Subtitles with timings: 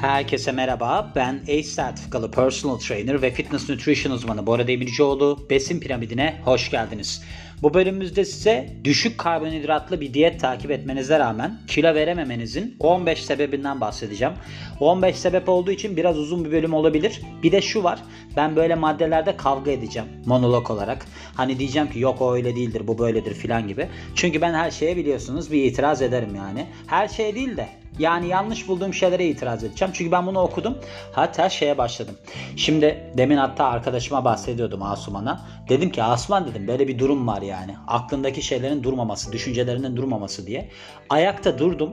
[0.00, 1.12] Herkese merhaba.
[1.16, 5.46] Ben ACE sertifikalı personal trainer ve fitness nutrition uzmanı Bora Demircioğlu.
[5.50, 7.22] Besin piramidine hoş geldiniz.
[7.62, 14.34] Bu bölümümüzde size düşük karbonhidratlı bir diyet takip etmenize rağmen kilo verememenizin 15 sebebinden bahsedeceğim.
[14.80, 17.20] 15 sebep olduğu için biraz uzun bir bölüm olabilir.
[17.42, 18.02] Bir de şu var.
[18.36, 21.06] Ben böyle maddelerde kavga edeceğim monolog olarak.
[21.34, 23.88] Hani diyeceğim ki yok o öyle değildir bu böyledir filan gibi.
[24.14, 26.66] Çünkü ben her şeye biliyorsunuz bir itiraz ederim yani.
[26.86, 29.92] Her şeye değil de yani yanlış bulduğum şeylere itiraz edeceğim.
[29.96, 30.78] Çünkü ben bunu okudum.
[31.12, 32.14] Hatta şeye başladım.
[32.56, 35.40] Şimdi demin hatta arkadaşıma bahsediyordum Asuman'a.
[35.68, 37.76] Dedim ki Asuman dedim böyle bir durum var yani.
[37.86, 40.68] Aklındaki şeylerin durmaması, düşüncelerinin durmaması diye.
[41.10, 41.92] Ayakta durdum.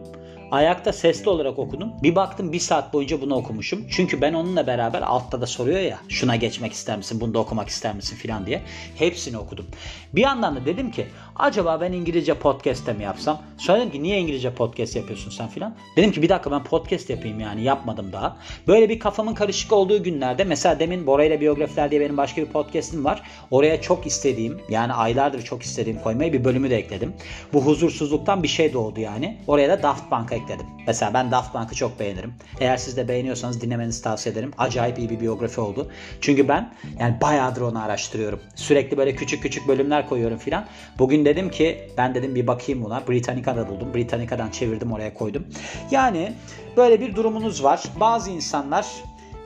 [0.52, 1.92] Ayakta sesli olarak okudum.
[2.04, 3.86] Bir baktım bir saat boyunca bunu okumuşum.
[3.90, 7.68] Çünkü ben onunla beraber altta da soruyor ya şuna geçmek ister misin, bunu da okumak
[7.68, 8.62] ister misin filan diye.
[8.96, 9.66] Hepsini okudum.
[10.14, 13.42] Bir yandan da dedim ki acaba ben İngilizce podcast'te mi yapsam?
[13.58, 15.76] Söyledim ki niye İngilizce podcast yapıyorsun sen filan?
[15.98, 18.38] Dedim ki bir dakika ben podcast yapayım yani yapmadım daha.
[18.68, 22.48] Böyle bir kafamın karışık olduğu günlerde mesela demin Bora ile biyografiler diye benim başka bir
[22.48, 23.22] podcast'im var.
[23.52, 27.14] Oraya çok istediğim yani aylardır çok istediğim koymayı bir bölümü de ekledim.
[27.54, 29.38] Bu huzursuzluktan bir şey doğdu yani.
[29.48, 30.66] Oraya da Daft Punk'a ekledim.
[30.88, 32.34] Mesela ben Daft Punk'ı çok beğenirim.
[32.60, 34.52] Eğer siz de beğeniyorsanız dinlemenizi tavsiye ederim.
[34.58, 35.92] Acayip iyi bir biyografi oldu.
[36.22, 38.40] Çünkü ben yani bayağıdır onu araştırıyorum.
[38.56, 40.66] Sürekli böyle küçük küçük bölümler koyuyorum filan.
[41.00, 43.08] Bugün dedim ki ben dedim bir bakayım buna.
[43.08, 43.94] Britannica'da buldum.
[43.94, 45.48] Britannica'dan çevirdim oraya koydum.
[45.92, 46.34] Yani
[46.78, 47.84] böyle bir durumunuz var.
[48.00, 48.86] Bazı insanlar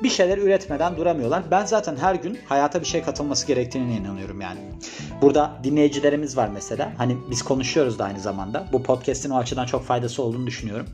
[0.03, 1.43] bir şeyler üretmeden duramıyorlar.
[1.51, 4.59] Ben zaten her gün hayata bir şey katılması gerektiğine inanıyorum yani.
[5.21, 6.93] Burada dinleyicilerimiz var mesela.
[6.97, 8.67] Hani biz konuşuyoruz da aynı zamanda.
[8.71, 10.87] Bu podcast'in o açıdan çok faydası olduğunu düşünüyorum.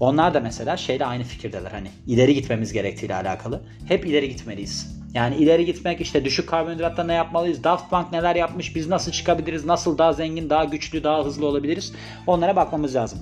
[0.00, 1.70] Onlar da mesela şeyle aynı fikirdeler.
[1.70, 3.60] Hani ileri gitmemiz gerektiğiyle alakalı.
[3.88, 5.04] Hep ileri gitmeliyiz.
[5.14, 7.64] Yani ileri gitmek işte düşük karbonhidratta ne yapmalıyız?
[7.64, 8.76] Daft Punk neler yapmış?
[8.76, 9.64] Biz nasıl çıkabiliriz?
[9.64, 11.92] Nasıl daha zengin, daha güçlü, daha hızlı olabiliriz?
[12.26, 13.18] Onlara bakmamız lazım.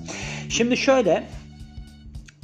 [0.49, 1.23] Şimdi şöyle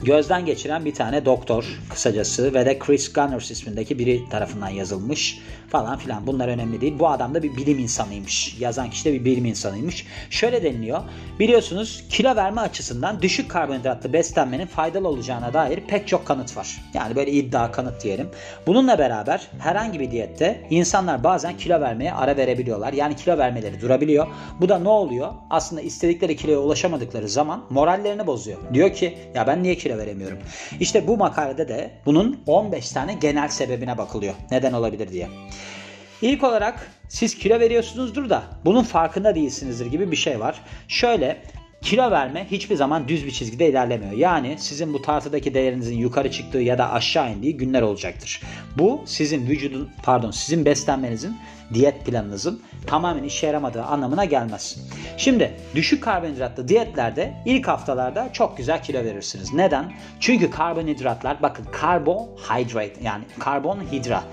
[0.04, 5.98] gözden geçiren bir tane doktor kısacası ve de Chris Gunners ismindeki biri tarafından yazılmış falan
[5.98, 6.28] filan.
[6.28, 7.00] Bunlar önemli değil.
[7.00, 8.56] Bu adam da bir bilim insanıymış.
[8.60, 10.06] Yazan kişi de bir bilim insanıymış.
[10.30, 11.00] Şöyle deniliyor.
[11.40, 16.82] Biliyorsunuz kilo verme açısından düşük karbonhidratlı beslenmenin faydalı olacağına dair pek çok kanıt var.
[16.94, 18.30] Yani böyle iddia kanıt diyelim.
[18.68, 22.94] Bununla beraber herhangi bir diyette insanlar bazen kilo vermeye ara verebiliyorlar.
[22.94, 24.28] Yani kilo vermeleri durabiliyor.
[24.62, 25.34] Bu da ne oluyor?
[25.50, 28.58] Aslında istedikleri kiloya ulaşamadıkları zaman morallerini bozuyor.
[28.74, 30.38] Diyor ki ya ben niye veremiyorum?
[30.80, 34.34] İşte bu makalede de bunun 15 tane genel sebebine bakılıyor.
[34.52, 35.28] Neden olabilir diye.
[36.22, 40.62] İlk olarak siz kilo veriyorsunuzdur da bunun farkında değilsinizdir gibi bir şey var.
[40.88, 41.38] Şöyle
[41.82, 44.12] kilo verme hiçbir zaman düz bir çizgide ilerlemiyor.
[44.12, 48.42] Yani sizin bu tartıdaki değerinizin yukarı çıktığı ya da aşağı indiği günler olacaktır.
[48.78, 51.38] Bu sizin vücudun pardon sizin beslenmenizin
[51.74, 54.78] diyet planınızın tamamen işe yaramadığı anlamına gelmez.
[55.18, 59.54] Şimdi düşük karbonhidratlı diyetlerde ilk haftalarda çok güzel kilo verirsiniz.
[59.54, 59.94] Neden?
[60.20, 64.24] Çünkü karbonhidratlar bakın carbohydrate yani karbon hidra.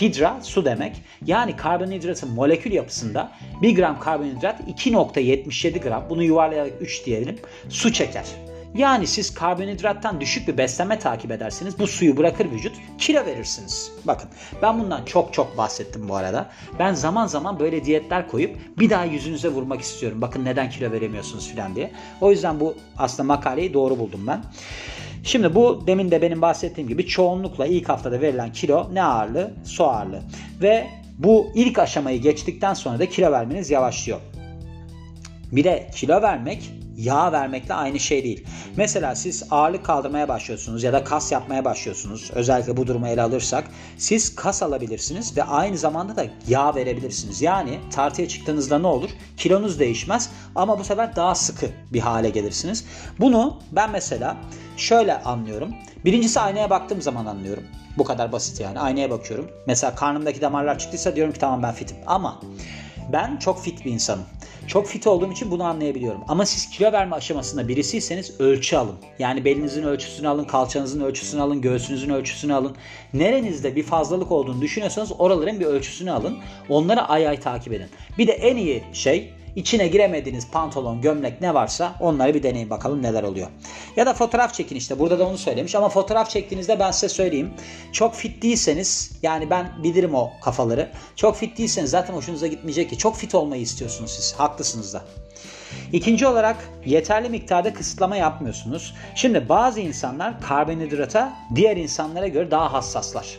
[0.00, 1.02] Hidra su demek.
[1.26, 7.36] Yani karbonhidratın molekül yapısında 1 gram karbonhidrat 2.77 gram bunu yuvarlayarak 3 diyelim
[7.68, 8.26] su çeker.
[8.74, 13.92] Yani siz karbonhidrattan düşük bir beslenme takip ederseniz bu suyu bırakır vücut kilo verirsiniz.
[14.04, 14.30] Bakın
[14.62, 16.50] ben bundan çok çok bahsettim bu arada.
[16.78, 20.20] Ben zaman zaman böyle diyetler koyup bir daha yüzünüze vurmak istiyorum.
[20.20, 21.92] Bakın neden kilo veremiyorsunuz falan diye.
[22.20, 24.44] O yüzden bu aslında makaleyi doğru buldum ben.
[25.24, 29.54] Şimdi bu demin de benim bahsettiğim gibi çoğunlukla ilk haftada verilen kilo ne ağırlığı?
[29.64, 30.22] Su ağırlığı.
[30.62, 30.86] Ve
[31.18, 34.20] bu ilk aşamayı geçtikten sonra da kilo vermeniz yavaşlıyor.
[35.52, 38.46] Bir de kilo vermek yağ vermekle aynı şey değil.
[38.76, 42.30] Mesela siz ağırlık kaldırmaya başlıyorsunuz ya da kas yapmaya başlıyorsunuz.
[42.34, 43.64] Özellikle bu durumu ele alırsak
[43.98, 47.42] siz kas alabilirsiniz ve aynı zamanda da yağ verebilirsiniz.
[47.42, 49.10] Yani tartıya çıktığınızda ne olur?
[49.36, 52.84] Kilonuz değişmez ama bu sefer daha sıkı bir hale gelirsiniz.
[53.20, 54.36] Bunu ben mesela
[54.76, 55.74] şöyle anlıyorum.
[56.04, 57.64] Birincisi aynaya baktığım zaman anlıyorum.
[57.98, 58.80] Bu kadar basit yani.
[58.80, 59.50] Aynaya bakıyorum.
[59.66, 61.96] Mesela karnımdaki damarlar çıktıysa diyorum ki tamam ben fitim.
[62.06, 62.40] Ama
[63.12, 64.24] ben çok fit bir insanım.
[64.66, 66.20] Çok fit olduğum için bunu anlayabiliyorum.
[66.28, 68.96] Ama siz kilo verme aşamasında birisiyseniz ölçü alın.
[69.18, 72.76] Yani belinizin ölçüsünü alın, kalçanızın ölçüsünü alın, göğsünüzün ölçüsünü alın.
[73.14, 76.38] Nerenizde bir fazlalık olduğunu düşünüyorsanız oraların bir ölçüsünü alın.
[76.68, 77.88] Onları ay ay takip edin.
[78.18, 83.02] Bir de en iyi şey İçine giremediğiniz pantolon, gömlek ne varsa onları bir deneyin bakalım
[83.02, 83.48] neler oluyor.
[83.96, 87.50] Ya da fotoğraf çekin işte burada da onu söylemiş ama fotoğraf çektiğinizde ben size söyleyeyim.
[87.92, 90.90] Çok fit değilseniz yani ben bilirim o kafaları.
[91.16, 92.98] Çok fit değilseniz zaten hoşunuza gitmeyecek ki.
[92.98, 94.34] Çok fit olmayı istiyorsunuz siz.
[94.34, 95.02] Haklısınız da.
[95.92, 96.56] İkinci olarak
[96.86, 98.94] yeterli miktarda kısıtlama yapmıyorsunuz.
[99.14, 103.38] Şimdi bazı insanlar karbonhidrata diğer insanlara göre daha hassaslar.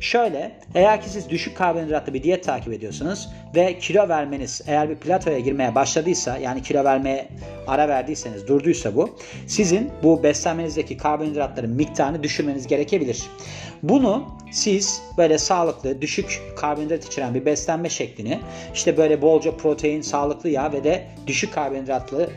[0.00, 4.96] Şöyle eğer ki siz düşük karbonhidratlı bir diyet takip ediyorsanız ve kilo vermeniz eğer bir
[4.96, 7.28] platoya girmeye başladıysa yani kilo vermeye
[7.66, 13.22] ara verdiyseniz durduysa bu sizin bu beslenmenizdeki karbonhidratların miktarını düşürmeniz gerekebilir.
[13.82, 18.40] Bunu siz böyle sağlıklı, düşük karbonhidrat içeren bir beslenme şeklini
[18.74, 22.30] işte böyle bolca protein, sağlıklı yağ ve de düşük karbonhidratlı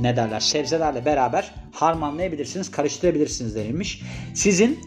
[0.00, 4.02] ne derler sebzelerle beraber harmanlayabilirsiniz, karıştırabilirsiniz denilmiş.
[4.34, 4.80] Sizin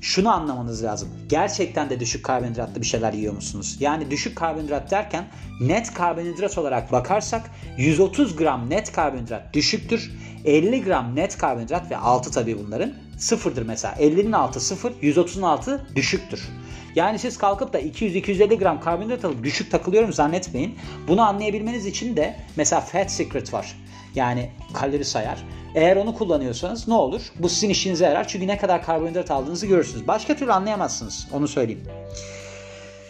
[0.00, 1.08] şunu anlamanız lazım.
[1.28, 3.76] Gerçekten de düşük karbonhidratlı bir şeyler yiyor musunuz?
[3.80, 5.24] Yani düşük karbonhidrat derken
[5.60, 10.12] net karbonhidrat olarak bakarsak 130 gram net karbonhidrat düşüktür.
[10.44, 13.94] 50 gram net karbonhidrat ve altı tabii bunların sıfırdır mesela.
[13.94, 16.48] 50'nin altı sıfır, 130'un altı düşüktür.
[16.94, 20.78] Yani siz kalkıp da 200-250 gram karbonhidrat alıp düşük takılıyorum zannetmeyin.
[21.08, 23.76] Bunu anlayabilmeniz için de mesela Fat Secret var.
[24.16, 25.44] Yani kalori sayar.
[25.74, 27.32] Eğer onu kullanıyorsanız ne olur?
[27.38, 28.28] Bu sizin işinize yarar.
[28.28, 30.08] Çünkü ne kadar karbonhidrat aldığınızı görürsünüz.
[30.08, 31.28] Başka türlü anlayamazsınız.
[31.32, 31.82] Onu söyleyeyim.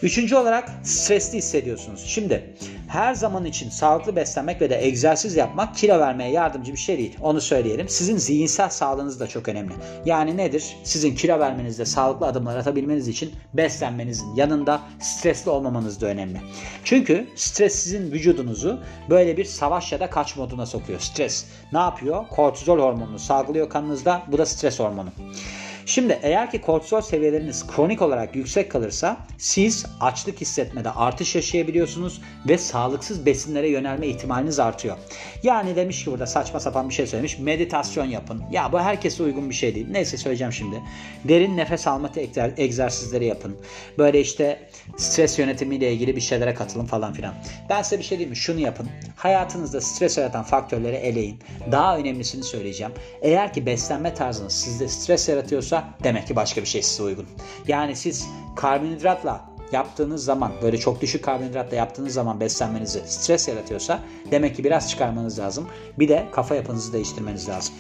[0.03, 2.05] Üçüncü olarak stresli hissediyorsunuz.
[2.07, 2.55] Şimdi
[2.89, 7.17] her zaman için sağlıklı beslenmek ve de egzersiz yapmak kilo vermeye yardımcı bir şey değil.
[7.21, 7.89] Onu söyleyelim.
[7.89, 9.73] Sizin zihinsel sağlığınız da çok önemli.
[10.05, 10.77] Yani nedir?
[10.85, 16.41] Sizin kilo vermenizde sağlıklı adımlar atabilmeniz için beslenmenizin yanında stresli olmamanız da önemli.
[16.85, 21.01] Çünkü stres sizin vücudunuzu böyle bir savaş ya da kaç moduna sokuyor.
[21.01, 22.29] Stres ne yapıyor?
[22.29, 24.23] Kortizol hormonunu salgılıyor kanınızda.
[24.33, 25.09] Bu da stres hormonu.
[25.87, 32.59] Şimdi eğer ki kortizol seviyeleriniz kronik olarak yüksek kalırsa siz açlık hissetmede artış yaşayabiliyorsunuz ve
[32.59, 34.97] sağlıksız besinlere yönelme ihtimaliniz artıyor.
[35.43, 37.39] Yani demiş ki burada saçma sapan bir şey söylemiş.
[37.39, 38.43] Meditasyon yapın.
[38.51, 39.87] Ya bu herkese uygun bir şey değil.
[39.91, 40.83] Neyse söyleyeceğim şimdi.
[41.25, 42.11] Derin nefes alma
[42.57, 43.57] egzersizleri yapın.
[43.99, 47.35] Böyle işte stres yönetimiyle ilgili bir şeylere katılın falan filan.
[47.71, 48.37] Ben size bir şey diyeyim mi?
[48.37, 48.89] Şunu yapın.
[49.17, 51.39] Hayatınızda stres yaratan faktörleri eleyin.
[51.73, 52.93] Daha önemlisini söyleyeceğim.
[53.23, 57.27] Eğer ki beslenme tarzınız sizde stres yaratıyorsa yoksa demek ki başka bir şey size uygun.
[57.69, 58.27] Yani siz
[58.57, 64.01] karbonhidratla yaptığınız zaman böyle çok düşük karbonhidratla yaptığınız zaman beslenmenizi stres yaratıyorsa
[64.31, 65.69] demek ki biraz çıkarmanız lazım.
[65.99, 67.75] Bir de kafa yapınızı değiştirmeniz lazım.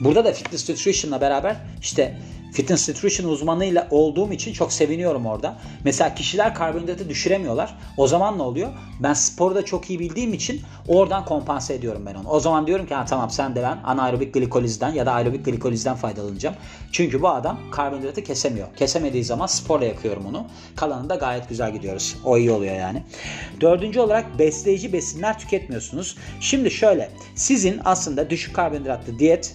[0.00, 2.16] Burada da Fitness Nutrition'la beraber işte
[2.52, 5.56] fitness nutrition uzmanıyla olduğum için çok seviniyorum orada.
[5.84, 7.78] Mesela kişiler karbonhidratı düşüremiyorlar.
[7.96, 8.68] O zaman ne oluyor?
[9.00, 12.28] Ben sporu da çok iyi bildiğim için oradan kompanse ediyorum ben onu.
[12.28, 15.94] O zaman diyorum ki ha, tamam sen de ben anaerobik glikolizden ya da aerobik glikolizden
[15.94, 16.56] faydalanacağım.
[16.92, 18.68] Çünkü bu adam karbonhidratı kesemiyor.
[18.76, 20.46] Kesemediği zaman sporla yakıyorum onu.
[20.76, 22.16] Kalanında gayet güzel gidiyoruz.
[22.24, 23.02] O iyi oluyor yani.
[23.60, 26.16] Dördüncü olarak besleyici besinler tüketmiyorsunuz.
[26.40, 29.54] Şimdi şöyle sizin aslında düşük karbonhidratlı diyet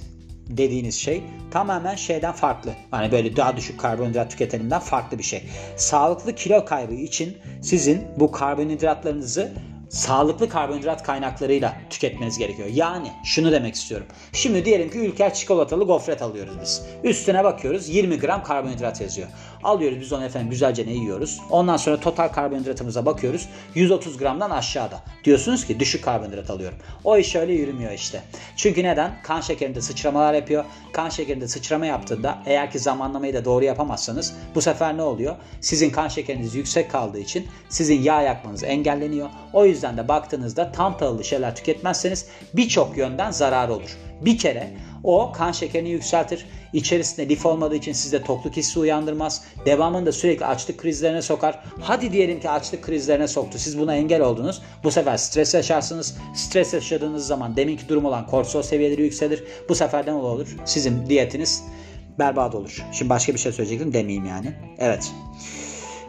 [0.50, 2.71] dediğiniz şey tamamen şeyden farklı.
[2.92, 5.44] Hani böyle daha düşük karbonhidrat tüketenimden farklı bir şey.
[5.75, 9.51] Sağlıklı kilo kaybı için sizin bu karbonhidratlarınızı
[9.89, 12.68] sağlıklı karbonhidrat kaynaklarıyla tüketmeniz gerekiyor.
[12.74, 14.07] Yani şunu demek istiyorum.
[14.33, 16.86] Şimdi diyelim ki ülker çikolatalı gofret alıyoruz biz.
[17.03, 19.27] Üstüne bakıyoruz 20 gram karbonhidrat yazıyor.
[19.66, 21.42] Alıyoruz biz onu efendim güzelce ne yiyoruz.
[21.50, 23.50] Ondan sonra total karbonhidratımıza bakıyoruz.
[23.76, 25.00] 130 gramdan aşağıda.
[25.24, 26.78] Diyorsunuz ki düşük karbonhidrat alıyorum.
[27.04, 28.22] O iş öyle yürümüyor işte.
[28.56, 29.22] Çünkü neden?
[29.24, 30.66] Kan şekerinde sıçramalar yapıyor.
[30.94, 35.36] Kan şekerinde sıçrama yaptığında eğer ki zamanlamayı da doğru yapamazsanız bu sefer ne oluyor?
[35.62, 39.30] Sizin kan şekeriniz yüksek kaldığı için sizin yağ yakmanız engelleniyor.
[39.54, 43.98] O yüzden de baktığınızda tam tahıllı şeyler tüketmezseniz birçok yönden zarar olur.
[44.22, 44.74] Bir kere
[45.06, 46.46] o kan şekerini yükseltir.
[46.74, 49.44] İçerisinde lif olmadığı için sizde tokluk hissi uyandırmaz.
[49.66, 51.63] Devamında sürekli açlık krizlerine sokar.
[51.81, 53.57] Hadi diyelim ki açlık krizlerine soktu.
[53.57, 54.62] Siz buna engel oldunuz.
[54.84, 56.18] Bu sefer stres yaşarsınız.
[56.36, 59.44] Stres yaşadığınız zaman deminki durum olan kortisol seviyeleri yükselir.
[59.69, 60.56] Bu sefer ne olur?
[60.66, 61.64] Sizin diyetiniz
[62.19, 62.85] berbat olur.
[62.92, 64.54] Şimdi başka bir şey söyleyecektim demeyeyim yani.
[64.78, 65.12] Evet.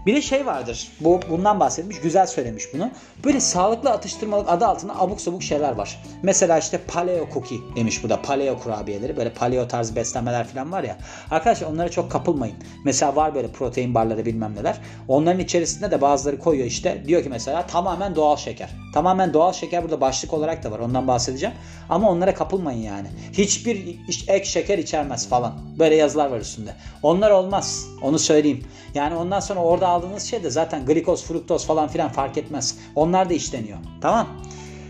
[0.07, 0.89] Bir de şey vardır.
[1.01, 2.01] Bu bundan bahsetmiş.
[2.01, 2.91] Güzel söylemiş bunu.
[3.25, 6.03] Böyle sağlıklı atıştırmalık adı altında abuk sabuk şeyler var.
[6.23, 8.23] Mesela işte paleo cookie demiş bu da.
[8.23, 9.17] Paleo kurabiyeleri.
[9.17, 10.99] Böyle paleo tarzı beslenmeler falan var ya.
[11.31, 12.57] Arkadaşlar onlara çok kapılmayın.
[12.85, 14.77] Mesela var böyle protein barları bilmem neler.
[15.09, 17.03] Onların içerisinde de bazıları koyuyor işte.
[17.07, 18.71] Diyor ki mesela tamamen doğal şeker.
[18.95, 20.79] Tamamen doğal şeker burada başlık olarak da var.
[20.79, 21.55] Ondan bahsedeceğim.
[21.89, 23.09] Ama onlara kapılmayın yani.
[23.33, 23.99] Hiçbir
[24.29, 25.53] ek şeker içermez falan.
[25.79, 26.71] Böyle yazılar var üstünde.
[27.03, 27.87] Onlar olmaz.
[28.03, 28.65] Onu söyleyeyim.
[28.95, 32.79] Yani ondan sonra orada aldığınız şey de zaten glikoz, fruktoz falan filan fark etmez.
[32.95, 33.79] Onlar da işleniyor.
[34.00, 34.29] Tamam.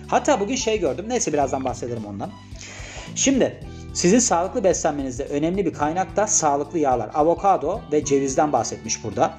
[0.09, 1.05] Hatta bugün şey gördüm.
[1.09, 2.31] Neyse birazdan bahsederim ondan.
[3.15, 3.61] Şimdi
[3.95, 7.11] sizin sağlıklı beslenmenizde önemli bir kaynak da sağlıklı yağlar.
[7.15, 9.39] Avokado ve cevizden bahsetmiş burada.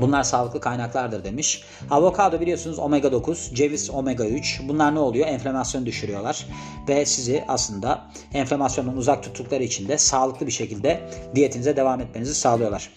[0.00, 1.62] Bunlar sağlıklı kaynaklardır demiş.
[1.90, 4.60] Avokado biliyorsunuz omega 9, ceviz omega 3.
[4.68, 5.26] Bunlar ne oluyor?
[5.26, 6.46] Enflamasyonu düşürüyorlar
[6.88, 11.00] ve sizi aslında enflamasyondan uzak tuttukları için de sağlıklı bir şekilde
[11.34, 12.90] diyetinize devam etmenizi sağlıyorlar.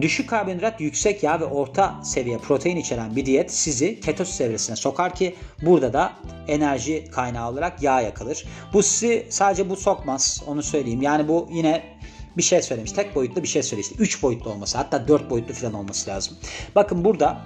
[0.00, 5.14] Düşük karbonhidrat, yüksek yağ ve orta seviye protein içeren bir diyet sizi ketosis evresine sokar
[5.14, 6.12] ki burada da
[6.48, 8.44] enerji kaynağı olarak yağ yakılır.
[8.72, 11.02] Bu sizi sadece bu sokmaz onu söyleyeyim.
[11.02, 11.95] Yani bu yine
[12.36, 12.92] bir şey söylemiş.
[12.92, 13.92] Tek boyutlu bir şey söylemiş.
[13.98, 16.36] 3 boyutlu olması hatta 4 boyutlu falan olması lazım.
[16.74, 17.38] Bakın burada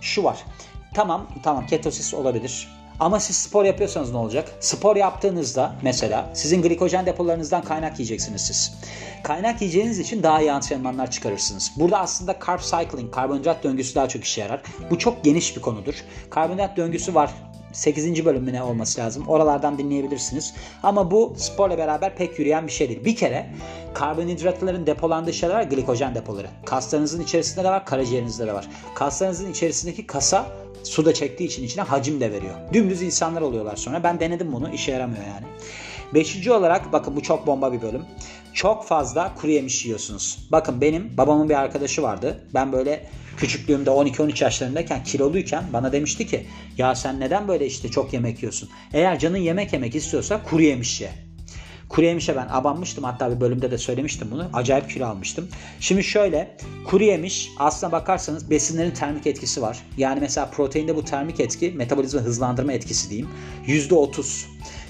[0.00, 0.38] şu var.
[0.94, 2.68] Tamam tamam ketosis olabilir.
[3.00, 4.48] Ama siz spor yapıyorsanız ne olacak?
[4.60, 8.72] Spor yaptığınızda mesela sizin glikojen depolarınızdan kaynak yiyeceksiniz siz.
[9.22, 11.72] Kaynak yiyeceğiniz için daha iyi antrenmanlar çıkarırsınız.
[11.76, 14.62] Burada aslında carb cycling, karbonhidrat döngüsü daha çok işe yarar.
[14.90, 15.94] Bu çok geniş bir konudur.
[16.30, 17.30] Karbonhidrat döngüsü var
[17.72, 18.24] 8.
[18.24, 19.28] bölümüne olması lazım.
[19.28, 20.54] Oralardan dinleyebilirsiniz.
[20.82, 23.04] Ama bu sporla beraber pek yürüyen bir şey değil.
[23.04, 23.46] Bir kere
[23.94, 26.46] karbonhidratların depolandığı şeyler var glikojen depoları.
[26.64, 28.68] Kaslarınızın içerisinde de var, karaciğerinizde de var.
[28.94, 30.46] Kaslarınızın içerisindeki kasa
[30.84, 32.54] su da çektiği için içine hacim de veriyor.
[32.72, 34.04] Dümdüz insanlar oluyorlar sonra.
[34.04, 34.70] Ben denedim bunu.
[34.74, 35.46] işe yaramıyor yani.
[36.14, 38.04] Beşinci olarak bakın bu çok bomba bir bölüm.
[38.52, 40.48] Çok fazla kuru yemiş yiyorsunuz.
[40.52, 42.44] Bakın benim babamın bir arkadaşı vardı.
[42.54, 43.06] Ben böyle
[43.38, 46.46] küçüklüğümde 12-13 yaşlarındayken kiloluyken bana demişti ki
[46.78, 48.68] ya sen neden böyle işte çok yemek yiyorsun?
[48.92, 51.10] Eğer canın yemek yemek istiyorsa kuru yemiş ye.
[51.88, 53.04] Kuru yemişe ben abanmıştım.
[53.04, 54.50] Hatta bir bölümde de söylemiştim bunu.
[54.52, 55.48] Acayip kilo almıştım.
[55.80, 59.78] Şimdi şöyle kuru yemiş aslına bakarsanız besinlerin termik etkisi var.
[59.96, 63.28] Yani mesela proteinde bu termik etki metabolizma hızlandırma etkisi diyeyim.
[63.66, 64.44] %30.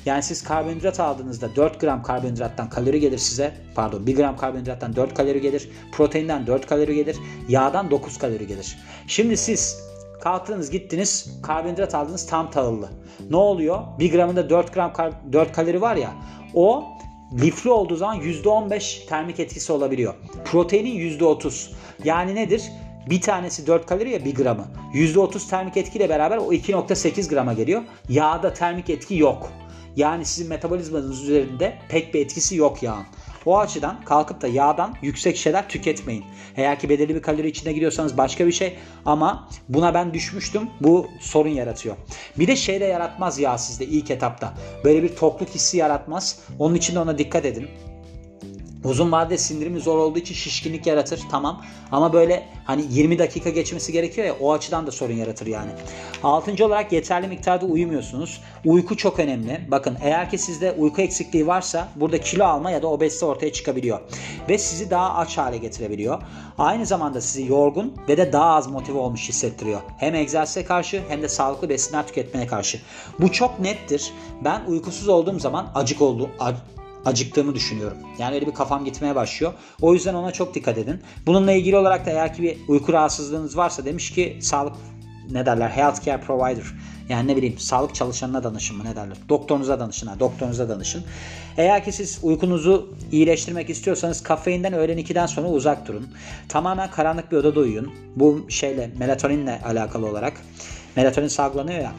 [0.09, 3.55] Yani siz karbonhidrat aldığınızda 4 gram karbonhidrattan kalori gelir size.
[3.75, 5.69] Pardon 1 gram karbonhidrattan 4 kalori gelir.
[5.93, 7.17] Proteinden 4 kalori gelir.
[7.49, 8.79] Yağdan 9 kalori gelir.
[9.07, 9.77] Şimdi siz
[10.21, 12.88] kalktınız gittiniz karbonhidrat aldınız tam tahıllı.
[13.31, 13.83] Ne oluyor?
[13.99, 14.93] 1 gramında 4 gram
[15.33, 16.15] 4 kalori var ya
[16.55, 16.85] o
[17.33, 20.15] lifli olduğu zaman %15 termik etkisi olabiliyor.
[20.45, 21.71] Proteinin %30.
[22.05, 22.62] Yani nedir?
[23.11, 24.67] Bir tanesi 4 kalori ya 1 gramı.
[24.95, 27.83] %30 termik etkiyle beraber o 2.8 grama geliyor.
[28.09, 29.53] Yağda termik etki yok.
[29.99, 33.05] Yani sizin metabolizmanız üzerinde pek bir etkisi yok yağın.
[33.47, 36.25] O açıdan kalkıp da yağdan yüksek şeyler tüketmeyin.
[36.57, 40.69] Eğer ki belirli bir kalori içine giriyorsanız başka bir şey ama buna ben düşmüştüm.
[40.81, 41.97] Bu sorun yaratıyor.
[42.38, 44.55] Bir de şey de yaratmaz yağ sizde ilk etapta.
[44.85, 46.40] Böyle bir tokluk hissi yaratmaz.
[46.59, 47.69] Onun için de ona dikkat edin.
[48.85, 53.92] Uzun vadede sindirimi zor olduğu için şişkinlik yaratır tamam ama böyle hani 20 dakika geçmesi
[53.92, 55.70] gerekiyor ya o açıdan da sorun yaratır yani.
[56.23, 58.40] Altıncı olarak yeterli miktarda uyumuyorsunuz.
[58.64, 59.61] Uyku çok önemli.
[59.70, 64.00] Bakın eğer ki sizde uyku eksikliği varsa burada kilo alma ya da obezite ortaya çıkabiliyor.
[64.49, 66.23] Ve sizi daha aç hale getirebiliyor.
[66.58, 69.80] Aynı zamanda sizi yorgun ve de daha az motive olmuş hissettiriyor.
[69.99, 72.80] Hem egzersize karşı hem de sağlıklı besinler tüketmeye karşı.
[73.20, 74.12] Bu çok nettir.
[74.44, 76.30] Ben uykusuz olduğum zaman acık oldu,
[77.09, 77.99] acıktığımı düşünüyorum.
[78.19, 79.53] Yani öyle bir kafam gitmeye başlıyor.
[79.83, 81.00] O yüzden ona çok dikkat edin.
[81.27, 84.77] Bununla ilgili olarak da eğer ki bir uyku rahatsızlığınız varsa demiş ki sağlık
[85.31, 86.65] ne derler healthcare provider
[87.09, 89.17] yani ne bileyim sağlık çalışanına danışın mı ne derler.
[89.29, 91.05] Doktorunuza danışın ha doktorunuza danışın.
[91.57, 96.09] Eğer ki siz uykunuzu iyileştirmek istiyorsanız kafeinden öğlen 2'den sonra uzak durun.
[96.49, 97.93] Tamamen karanlık bir odada uyuyun.
[98.17, 100.33] Bu şeyle melatoninle alakalı olarak.
[100.97, 101.93] Melatonin salgılanıyor ya.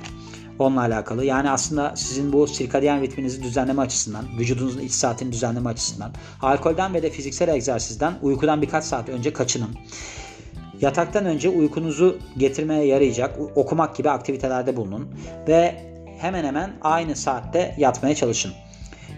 [0.59, 1.25] Onunla alakalı.
[1.25, 6.11] Yani aslında sizin bu sirkadiyen ritminizi düzenleme açısından, vücudunuzun iç saatini düzenleme açısından,
[6.41, 9.69] alkolden ve de fiziksel egzersizden uykudan birkaç saat önce kaçının.
[10.81, 15.09] Yataktan önce uykunuzu getirmeye yarayacak okumak gibi aktivitelerde bulunun
[15.47, 15.75] ve
[16.17, 18.51] hemen hemen aynı saatte yatmaya çalışın.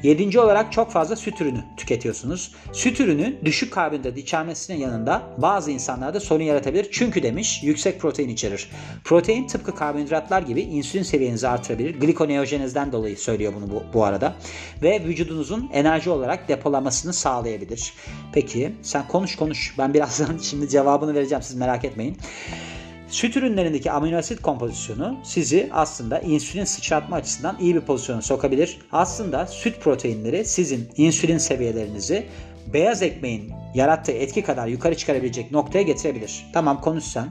[0.04, 2.56] Yedinci olarak çok fazla süt ürünü tüketiyorsunuz.
[2.74, 6.88] Süt ürünü düşük karbonhidrat içermesinin yanında bazı insanlarda sorun yaratabilir.
[6.92, 8.70] Çünkü demiş yüksek protein içerir.
[9.04, 12.00] Protein tıpkı karbonhidratlar gibi insülin seviyenizi artırabilir.
[12.00, 14.36] Glikoneojenizden dolayı söylüyor bunu bu, bu arada.
[14.82, 17.94] Ve vücudunuzun enerji olarak depolamasını sağlayabilir.
[18.34, 19.76] Peki sen konuş konuş.
[19.78, 22.18] Ben birazdan şimdi cevabını vereceğim siz merak etmeyin.
[23.12, 28.80] Süt ürünlerindeki amino asit kompozisyonu sizi aslında insülin sıçratma açısından iyi bir pozisyona sokabilir.
[28.92, 32.26] Aslında süt proteinleri sizin insülin seviyelerinizi
[32.74, 36.46] beyaz ekmeğin yarattığı etki kadar yukarı çıkarabilecek noktaya getirebilir.
[36.54, 37.30] Tamam konuşsan.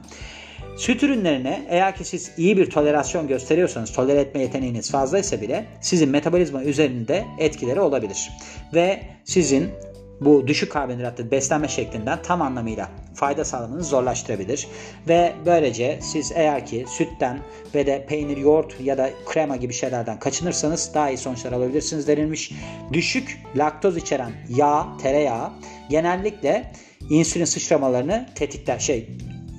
[0.77, 6.09] Süt ürünlerine eğer ki siz iyi bir tolerasyon gösteriyorsanız, tolere etme yeteneğiniz fazlaysa bile sizin
[6.09, 8.29] metabolizma üzerinde etkileri olabilir.
[8.73, 9.69] Ve sizin
[10.21, 14.67] bu düşük karbonhidratlı beslenme şeklinden tam anlamıyla fayda sağlamanızı zorlaştırabilir.
[15.07, 17.39] Ve böylece siz eğer ki sütten
[17.75, 22.51] ve de peynir, yoğurt ya da krema gibi şeylerden kaçınırsanız daha iyi sonuçlar alabilirsiniz denilmiş.
[22.93, 25.51] Düşük laktoz içeren yağ, tereyağı
[25.89, 26.71] genellikle
[27.09, 29.09] insülin sıçramalarını tetikler şey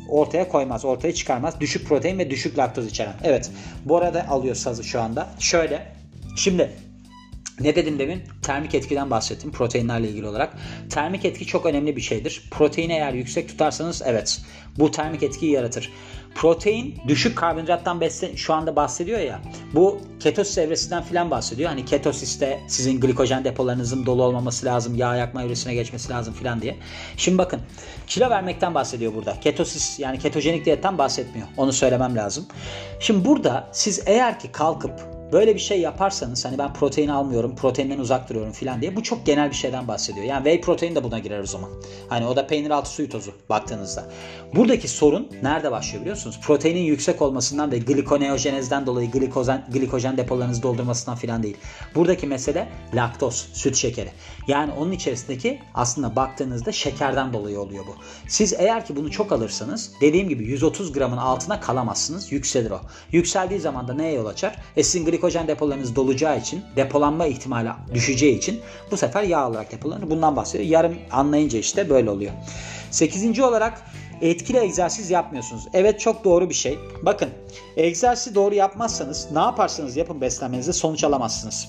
[0.09, 1.61] ortaya koymaz, ortaya çıkarmaz.
[1.61, 3.15] Düşük protein ve düşük laktoz içeren.
[3.25, 3.51] Evet,
[3.85, 5.29] bu arada alıyor sazı şu anda.
[5.39, 5.87] Şöyle,
[6.37, 6.71] şimdi
[7.61, 8.23] ne dedim demin?
[8.43, 10.55] Termik etkiden bahsettim proteinlerle ilgili olarak.
[10.91, 12.43] Termik etki çok önemli bir şeydir.
[12.51, 14.43] Proteini eğer yüksek tutarsanız evet
[14.79, 15.93] bu termik etkiyi yaratır.
[16.35, 19.41] Protein düşük karbonhidrattan beslen şu anda bahsediyor ya.
[19.75, 21.69] Bu ketosis evresinden filan bahsediyor.
[21.71, 26.77] Hani ketosiste sizin glikojen depolarınızın dolu olmaması lazım, yağ yakma evresine geçmesi lazım filan diye.
[27.17, 27.61] Şimdi bakın
[28.07, 29.41] kilo vermekten bahsediyor burada.
[29.41, 31.49] Ketosis yani ketojenik diyetten bahsetmiyor.
[31.57, 32.47] Onu söylemem lazım.
[33.01, 37.99] Şimdi burada siz eğer ki kalkıp böyle bir şey yaparsanız hani ben protein almıyorum, proteinden
[37.99, 40.27] uzak duruyorum falan diye bu çok genel bir şeyden bahsediyor.
[40.27, 41.71] Yani whey protein de buna girer o zaman.
[42.09, 44.05] Hani o da peynir altı suyu tozu baktığınızda.
[44.55, 46.41] Buradaki sorun nerede başlıyor biliyor musunuz?
[46.43, 51.57] Proteinin yüksek olmasından ve glikoneojenezden dolayı glikozen, glikojen depolarınızı doldurmasından falan değil.
[51.95, 54.11] Buradaki mesele laktoz, süt şekeri.
[54.47, 57.95] Yani onun içerisindeki aslında baktığınızda şekerden dolayı oluyor bu.
[58.29, 62.33] Siz eğer ki bunu çok alırsanız dediğim gibi 130 gramın altına kalamazsınız.
[62.33, 62.81] Yükselir o.
[63.13, 64.57] Yükseldiği zaman da neye yol açar?
[64.77, 70.11] E sizin glikojen depolarınız dolacağı için, depolanma ihtimali düşeceği için bu sefer yağ olarak depolanır.
[70.11, 70.71] Bundan bahsediyor.
[70.71, 72.33] Yarım anlayınca işte böyle oluyor.
[72.91, 73.83] Sekizinci olarak
[74.21, 75.69] etkili egzersiz yapmıyorsunuz.
[75.73, 76.79] Evet çok doğru bir şey.
[77.03, 77.29] Bakın
[77.77, 81.69] egzersizi doğru yapmazsanız ne yaparsanız yapın beslenmenizde sonuç alamazsınız.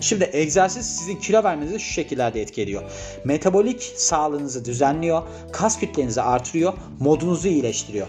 [0.00, 2.82] Şimdi egzersiz sizin kilo vermenizi şu şekillerde etki ediyor.
[3.24, 5.22] Metabolik sağlığınızı düzenliyor,
[5.52, 8.06] kas kütlenizi artırıyor, modunuzu iyileştiriyor.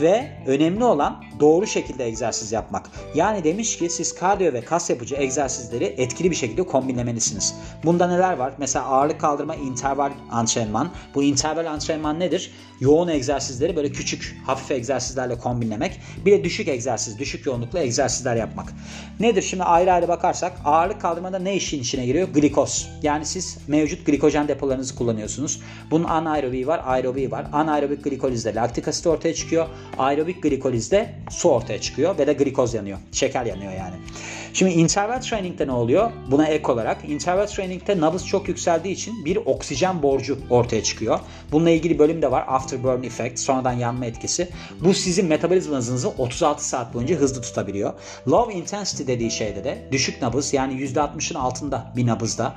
[0.00, 2.90] Ve önemli olan doğru şekilde egzersiz yapmak.
[3.14, 7.54] Yani demiş ki siz kardiyo ve kas yapıcı egzersizleri etkili bir şekilde kombinlemelisiniz.
[7.84, 8.52] Bunda neler var?
[8.58, 10.90] Mesela ağırlık kaldırma, interval antrenman.
[11.14, 12.50] Bu interval antrenman nedir?
[12.80, 16.00] Yoğun egzersizleri böyle küçük, hafif egzersizlerle kombinlemek.
[16.24, 18.72] Bir de düşük egzersiz, düşük yoğunluklu egzersizler yapmak.
[19.20, 19.42] Nedir?
[19.42, 22.28] Şimdi ayrı ayrı bakarsak ağırlık kaldırmada ne işin içine giriyor?
[22.28, 22.88] Glikoz.
[23.02, 25.60] Yani siz mevcut glikojen depolarınızı kullanıyorsunuz.
[25.90, 27.46] Bunun anaerobi var, aerobi var.
[27.52, 29.66] Anaerobik glikolizde laktik asit ortaya çıkıyor.
[29.98, 32.98] Aerobik glikolizde su ortaya çıkıyor ve de glikoz yanıyor.
[33.12, 33.94] Şeker yanıyor yani.
[34.52, 36.10] Şimdi interval training'de ne oluyor?
[36.30, 41.20] Buna ek olarak interval training'de nabız çok yükseldiği için bir oksijen borcu ortaya çıkıyor.
[41.52, 42.44] Bununla ilgili bölüm de var.
[42.48, 44.48] Afterburn effect, sonradan yanma etkisi.
[44.80, 47.92] Bu sizin metabolizmanızı 36 saat boyunca hızlı tutabiliyor.
[48.28, 52.54] Low intensity dediği şeyde de düşük nabız yani %60'ın altında bir nabızda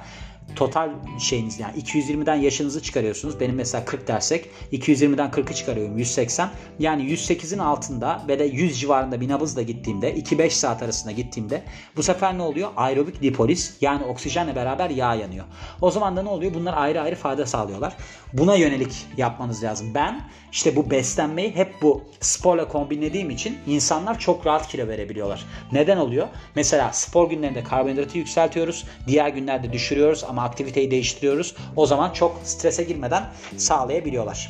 [0.55, 0.89] total
[1.19, 3.39] şeyiniz yani 220'den yaşınızı çıkarıyorsunuz.
[3.39, 6.49] Benim mesela 40 dersek 220'den 40'ı çıkarıyorum 180.
[6.79, 11.63] Yani 108'in altında ve de 100 civarında bir nabızla gittiğimde 2-5 saat arasında gittiğimde
[11.95, 12.69] bu sefer ne oluyor?
[12.77, 15.45] Aerobik lipoliz yani oksijenle beraber yağ yanıyor.
[15.81, 16.53] O zaman da ne oluyor?
[16.53, 17.97] Bunlar ayrı ayrı fayda sağlıyorlar.
[18.33, 19.93] Buna yönelik yapmanız lazım.
[19.95, 20.21] Ben
[20.51, 25.45] işte bu beslenmeyi hep bu sporla kombinlediğim için insanlar çok rahat kilo verebiliyorlar.
[25.71, 26.27] Neden oluyor?
[26.55, 28.85] Mesela spor günlerinde karbonhidratı yükseltiyoruz.
[29.07, 31.55] Diğer günlerde düşürüyoruz ama aktiviteyi değiştiriyoruz.
[31.75, 33.23] O zaman çok strese girmeden
[33.57, 34.49] sağlayabiliyorlar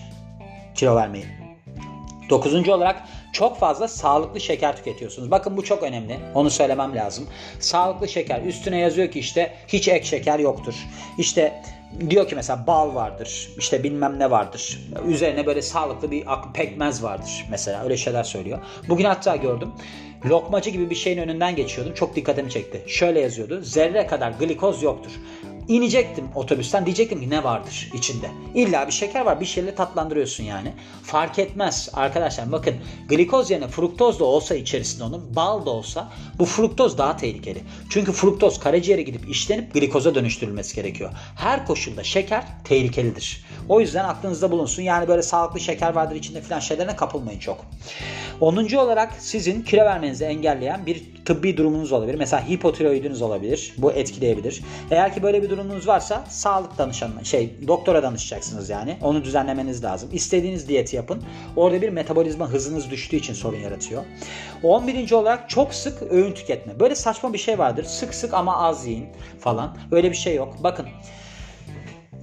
[0.75, 1.25] kilo vermeyi.
[2.29, 5.31] Dokuzuncu olarak çok fazla sağlıklı şeker tüketiyorsunuz.
[5.31, 6.19] Bakın bu çok önemli.
[6.35, 7.27] Onu söylemem lazım.
[7.59, 8.41] Sağlıklı şeker.
[8.41, 10.73] Üstüne yazıyor ki işte hiç ek şeker yoktur.
[11.17, 11.61] İşte
[12.09, 13.49] diyor ki mesela bal vardır.
[13.57, 14.79] işte bilmem ne vardır.
[15.07, 17.45] Üzerine böyle sağlıklı bir pekmez vardır.
[17.49, 18.59] Mesela öyle şeyler söylüyor.
[18.89, 19.69] Bugün hatta gördüm.
[20.25, 21.93] Lokmacı gibi bir şeyin önünden geçiyordum.
[21.93, 22.83] Çok dikkatimi çekti.
[22.87, 23.61] Şöyle yazıyordu.
[23.61, 25.11] Zerre kadar glikoz yoktur.
[25.71, 28.31] İnecektim otobüsten diyecektim ki ne vardır içinde.
[28.55, 30.73] İlla bir şeker var bir şeyle tatlandırıyorsun yani.
[31.03, 32.75] Fark etmez arkadaşlar bakın
[33.09, 37.63] glikoz yerine fruktoz da olsa içerisinde onun bal da olsa bu fruktoz daha tehlikeli.
[37.89, 41.11] Çünkü fruktoz karaciğere gidip işlenip glikoza dönüştürülmesi gerekiyor.
[41.35, 43.45] Her koşulda şeker tehlikelidir.
[43.69, 44.81] O yüzden aklınızda bulunsun.
[44.83, 47.65] Yani böyle sağlıklı şeker vardır içinde filan şeylerine kapılmayın çok.
[48.41, 52.15] Onuncu olarak sizin kilo vermenizi engelleyen bir tıbbi durumunuz olabilir.
[52.15, 53.73] Mesela hipotiroidiniz olabilir.
[53.77, 54.61] Bu etkileyebilir.
[54.91, 58.97] Eğer ki böyle bir durumunuz varsa sağlık danışanına şey doktora danışacaksınız yani.
[59.01, 60.09] Onu düzenlemeniz lazım.
[60.13, 61.23] İstediğiniz diyeti yapın.
[61.55, 64.03] Orada bir metabolizma hızınız düştüğü için sorun yaratıyor.
[64.63, 65.11] 11.
[65.11, 66.79] olarak çok sık öğün tüketme.
[66.79, 67.83] Böyle saçma bir şey vardır.
[67.83, 69.05] Sık sık ama az yiyin
[69.39, 69.77] falan.
[69.91, 70.55] Öyle bir şey yok.
[70.63, 70.87] Bakın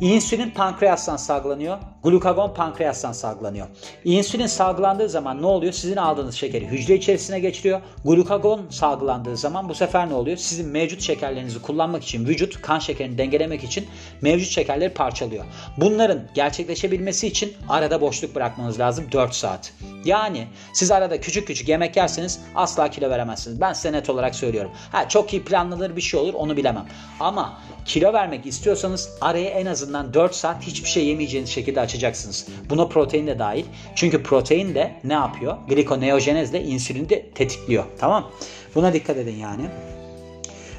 [0.00, 1.78] İnsülin pankreastan salgılanıyor.
[2.04, 3.66] Glukagon pankreastan salgılanıyor.
[4.04, 5.72] İnsülin salgılandığı zaman ne oluyor?
[5.72, 7.80] Sizin aldığınız şekeri hücre içerisine geçiriyor.
[8.04, 10.36] Glukagon salgılandığı zaman bu sefer ne oluyor?
[10.36, 13.86] Sizin mevcut şekerlerinizi kullanmak için vücut kan şekerini dengelemek için
[14.20, 15.44] mevcut şekerleri parçalıyor.
[15.76, 19.72] Bunların gerçekleşebilmesi için arada boşluk bırakmanız lazım 4 saat.
[20.08, 23.60] Yani siz arada küçük küçük yemek yerseniz asla kilo veremezsiniz.
[23.60, 24.70] Ben size net olarak söylüyorum.
[24.92, 26.86] Ha çok iyi planlanır bir şey olur onu bilemem.
[27.20, 32.46] Ama kilo vermek istiyorsanız araya en azından 4 saat hiçbir şey yemeyeceğiniz şekilde açacaksınız.
[32.70, 33.64] Buna protein de dahil.
[33.94, 35.56] Çünkü protein de ne yapıyor?
[35.68, 37.84] Glikoneojenezle insülini de tetikliyor.
[37.98, 38.30] Tamam?
[38.74, 39.70] Buna dikkat edin yani.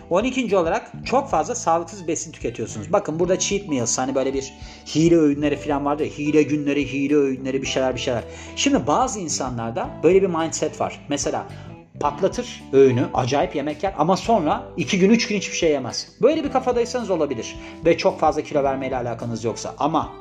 [0.10, 0.58] 12.
[0.58, 2.94] olarak çok fazla sağlıksız besin tüketiyorsunuz.
[2.94, 4.54] Bakın burada cheat meals hani böyle bir
[4.96, 6.12] hile öğünleri falan vardır ya.
[6.12, 8.24] Hile günleri, hile öğünleri bir şeyler bir şeyler.
[8.56, 11.06] Şimdi bazı insanlarda böyle bir mindset var.
[11.10, 11.46] Mesela
[12.00, 16.08] patlatır öğünü, acayip yemek yer ama sonra 2 gün 3 gün hiçbir şey yemez.
[16.22, 20.14] Böyle bir kafadaysanız olabilir ve çok fazla kilo vermeyle alakanız yoksa ama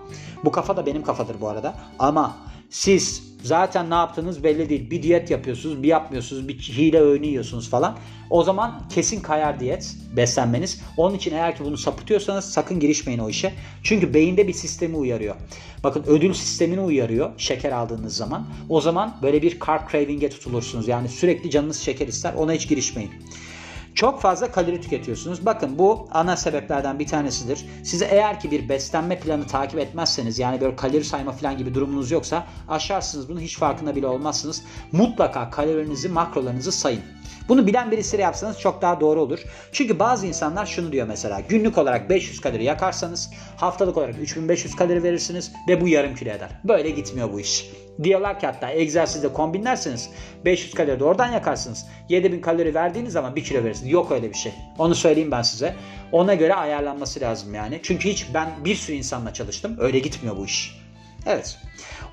[0.44, 2.36] bu kafa da benim kafadır bu arada ama
[2.70, 4.90] siz zaten ne yaptığınız belli değil.
[4.90, 7.98] Bir diyet yapıyorsunuz, bir yapmıyorsunuz, bir hile öğünü yiyorsunuz falan.
[8.30, 10.80] O zaman kesin kayar diyet beslenmeniz.
[10.96, 13.52] Onun için eğer ki bunu sapıtıyorsanız sakın girişmeyin o işe.
[13.82, 15.34] Çünkü beyinde bir sistemi uyarıyor.
[15.84, 18.46] Bakın ödül sistemini uyarıyor şeker aldığınız zaman.
[18.68, 20.88] O zaman böyle bir carb craving'e tutulursunuz.
[20.88, 22.34] Yani sürekli canınız şeker ister.
[22.34, 23.10] Ona hiç girişmeyin.
[23.98, 25.46] Çok fazla kalori tüketiyorsunuz.
[25.46, 27.66] Bakın bu ana sebeplerden bir tanesidir.
[27.84, 32.10] Size eğer ki bir beslenme planı takip etmezseniz yani böyle kalori sayma falan gibi durumunuz
[32.10, 34.62] yoksa aşarsınız bunu hiç farkında bile olmazsınız.
[34.92, 37.02] Mutlaka kalorinizi makrolarınızı sayın.
[37.48, 39.38] Bunu bilen birisiyle yapsanız çok daha doğru olur.
[39.72, 45.02] Çünkü bazı insanlar şunu diyor mesela günlük olarak 500 kalori yakarsanız haftalık olarak 3500 kalori
[45.02, 46.50] verirsiniz ve bu yarım kilo eder.
[46.64, 47.70] Böyle gitmiyor bu iş.
[48.02, 50.10] Diyorlar ki hatta egzersizde kombinlerseniz
[50.44, 51.86] 500 kalori de oradan yakarsınız.
[52.08, 53.92] 7000 kalori verdiğiniz zaman 1 kilo verirsiniz.
[53.92, 54.52] Yok öyle bir şey.
[54.78, 55.74] Onu söyleyeyim ben size.
[56.12, 57.80] Ona göre ayarlanması lazım yani.
[57.82, 59.76] Çünkü hiç ben bir sürü insanla çalıştım.
[59.78, 60.87] Öyle gitmiyor bu iş.
[61.28, 61.58] Evet.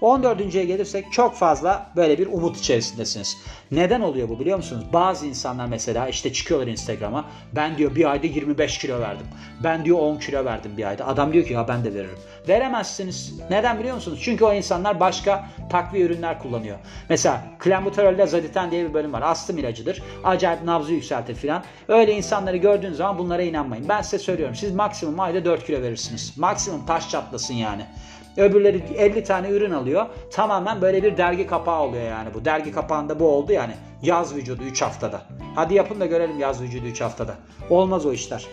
[0.02, 3.38] 14.ye gelirsek çok fazla böyle bir umut içerisindesiniz.
[3.72, 4.86] Neden oluyor bu biliyor musunuz?
[4.94, 7.26] Bazı insanlar mesela işte çıkıyorlar Instagram'a.
[7.56, 9.28] Ben diyor bir ayda 25 kilo verdim.
[9.64, 11.08] Ben diyor 10 kilo verdim bir ayda.
[11.08, 12.18] Adam diyor ki ya ben de veririm.
[12.48, 13.34] Veremezsiniz.
[13.50, 14.20] Neden biliyor musunuz?
[14.24, 16.78] Çünkü o insanlar başka takviye ürünler kullanıyor.
[17.10, 19.22] Mesela klambuterolde zaditen diye bir bölüm var.
[19.22, 20.04] Astım ilacıdır.
[20.24, 21.64] Acayip nabzı yükseltir filan.
[21.88, 23.90] Öyle insanları gördüğünüz zaman bunlara inanmayın.
[23.90, 24.56] Ben size söylüyorum.
[24.56, 26.38] Siz maksimum ayda 4 kilo verirsiniz.
[26.38, 27.86] Maksimum taş çatlasın yani.
[28.38, 30.06] Öbürleri 50 tane ürün alıyor.
[30.32, 32.46] Tamamen böyle bir dergi kapağı oluyor yani bu.
[32.46, 33.74] Dergi kapağında bu oldu yani.
[34.02, 35.22] Yaz vücudu 3 haftada.
[35.56, 37.36] Hadi yapın da görelim yaz vücudu 3 haftada.
[37.70, 38.46] Olmaz o işler.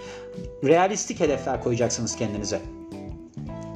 [0.65, 2.61] Realistik hedefler koyacaksınız kendinize.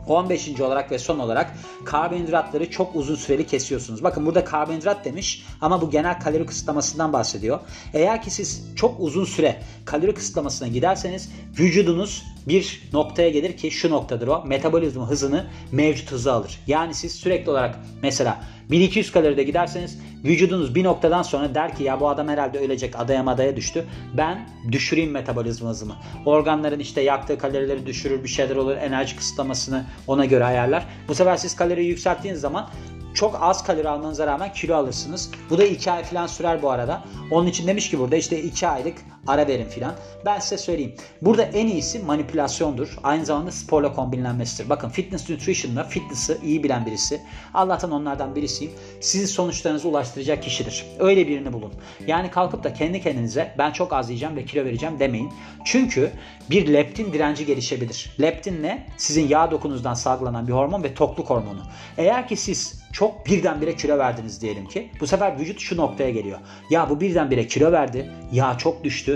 [0.06, 0.60] 15.
[0.60, 4.02] olarak ve son olarak karbonhidratları çok uzun süreli kesiyorsunuz.
[4.02, 7.60] Bakın burada karbonhidrat demiş ama bu genel kalori kısıtlamasından bahsediyor.
[7.94, 13.90] Eğer ki siz çok uzun süre kalori kısıtlamasına giderseniz vücudunuz bir noktaya gelir ki şu
[13.90, 16.60] noktadır o metabolizma hızını mevcut hızı alır.
[16.66, 22.00] Yani siz sürekli olarak mesela 1200 kaloride giderseniz vücudunuz bir noktadan sonra der ki ya
[22.00, 23.84] bu adam herhalde ölecek adaya madaya düştü.
[24.16, 25.96] Ben düşüreyim metabolizma hızımı.
[26.26, 30.86] Organların işte yaktığı kalorileri düşürür bir şeyler olur enerji kısıtlamasını ona göre ayarlar.
[31.08, 32.70] Bu sefer siz kaloriyi yükselttiğiniz zaman
[33.14, 35.30] çok az kalori almanıza rağmen kilo alırsınız.
[35.50, 37.04] Bu da 2 ay falan sürer bu arada.
[37.30, 38.94] Onun için demiş ki burada işte 2 aylık
[39.26, 39.94] ara verin filan.
[40.24, 40.94] Ben size söyleyeyim.
[41.22, 42.96] Burada en iyisi manipülasyondur.
[43.02, 44.68] Aynı zamanda sporla kombinlenmesidir.
[44.68, 47.20] Bakın fitness nutrition'la fitness'ı iyi bilen birisi.
[47.54, 48.72] Allah'tan onlardan birisiyim.
[49.00, 50.86] Sizin sonuçlarınızı ulaştıracak kişidir.
[50.98, 51.72] Öyle birini bulun.
[52.06, 55.32] Yani kalkıp da kendi kendinize ben çok az yiyeceğim ve kilo vereceğim demeyin.
[55.64, 56.12] Çünkü
[56.50, 58.16] bir leptin direnci gelişebilir.
[58.20, 58.86] Leptin ne?
[58.96, 61.62] Sizin yağ dokunuzdan salgılanan bir hormon ve tokluk hormonu.
[61.98, 64.90] Eğer ki siz çok birdenbire kilo verdiniz diyelim ki.
[65.00, 66.38] Bu sefer vücut şu noktaya geliyor.
[66.70, 68.10] Ya bu birdenbire kilo verdi.
[68.32, 69.15] Yağ çok düştü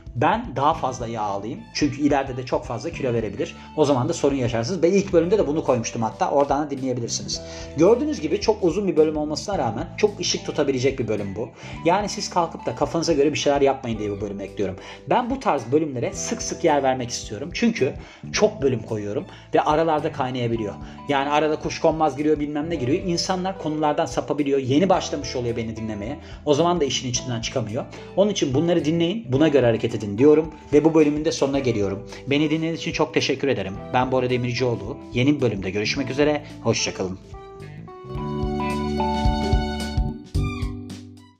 [0.15, 1.59] ben daha fazla yağ alayım.
[1.73, 3.55] Çünkü ileride de çok fazla kilo verebilir.
[3.77, 4.83] O zaman da sorun yaşarsınız.
[4.83, 6.31] Ben ilk bölümde de bunu koymuştum hatta.
[6.31, 7.41] Oradan da dinleyebilirsiniz.
[7.77, 11.49] Gördüğünüz gibi çok uzun bir bölüm olmasına rağmen çok ışık tutabilecek bir bölüm bu.
[11.85, 14.75] Yani siz kalkıp da kafanıza göre bir şeyler yapmayın diye bu bölümü ekliyorum.
[15.09, 17.49] Ben bu tarz bölümlere sık sık yer vermek istiyorum.
[17.53, 17.93] Çünkü
[18.31, 20.73] çok bölüm koyuyorum ve aralarda kaynayabiliyor.
[21.09, 23.03] Yani arada kuş konmaz giriyor bilmem ne giriyor.
[23.05, 24.59] İnsanlar konulardan sapabiliyor.
[24.59, 26.19] Yeni başlamış oluyor beni dinlemeye.
[26.45, 27.85] O zaman da işin içinden çıkamıyor.
[28.15, 29.25] Onun için bunları dinleyin.
[29.31, 32.07] Buna göre hareket edin edin diyorum ve bu bölümün de sonuna geliyorum.
[32.27, 33.73] Beni dinlediğiniz için çok teşekkür ederim.
[33.93, 34.97] Ben Bora Demircioğlu.
[35.13, 36.43] Yeni bir bölümde görüşmek üzere.
[36.63, 37.19] Hoşçakalın.